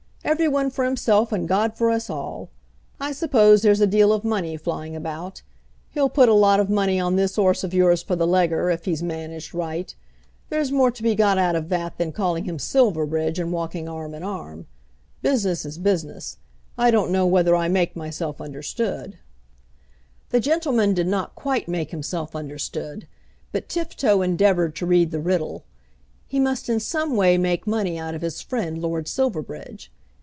Every 0.23 0.47
one 0.47 0.69
for 0.69 0.85
himself 0.85 1.31
and 1.33 1.47
God 1.47 1.75
for 1.75 1.89
us 1.89 2.07
all. 2.09 2.51
I 3.01 3.11
suppose 3.11 3.63
there's 3.63 3.81
a 3.81 3.87
deal 3.87 4.13
of 4.13 4.23
money 4.23 4.55
flying 4.55 4.95
about. 4.95 5.41
He'll 5.89 6.07
put 6.09 6.29
a 6.29 6.33
lot 6.33 6.59
of 6.59 6.69
money 6.69 6.99
on 6.99 7.15
this 7.15 7.37
'orse 7.37 7.63
of 7.63 7.73
yours 7.73 8.01
for 8.01 8.15
the 8.15 8.27
Leger 8.27 8.69
if 8.69 8.85
he's 8.85 9.03
managed 9.03 9.53
right. 9.53 9.93
There's 10.49 10.71
more 10.71 10.91
to 10.91 11.03
be 11.03 11.15
got 11.15 11.37
out 11.37 11.55
of 11.55 11.69
that 11.69 11.97
than 11.97 12.11
calling 12.13 12.45
him 12.45 12.59
Silverbridge 12.59 13.39
and 13.39 13.51
walking 13.51 13.89
arm 13.89 14.13
in 14.13 14.23
arm. 14.23 14.67
Business 15.21 15.65
is 15.65 15.77
business. 15.79 16.37
I 16.77 16.91
don't 16.91 17.11
know 17.11 17.25
whether 17.25 17.55
I 17.55 17.67
make 17.67 17.95
myself 17.95 18.39
understood." 18.39 19.17
The 20.29 20.39
gentleman 20.39 20.93
did 20.93 21.07
not 21.07 21.35
quite 21.35 21.67
make 21.67 21.91
himself 21.91 22.35
understood; 22.35 23.07
but 23.51 23.67
Tifto 23.67 24.21
endeavoured 24.21 24.75
to 24.77 24.85
read 24.85 25.11
the 25.11 25.19
riddle. 25.19 25.65
He 26.27 26.39
must 26.39 26.69
in 26.69 26.79
some 26.79 27.17
way 27.17 27.37
make 27.37 27.67
money 27.67 27.97
out 27.97 28.13
of 28.15 28.21
his 28.21 28.41
friend 28.41 28.81
Lord 28.81 29.07
Silverbridge. 29.09 29.91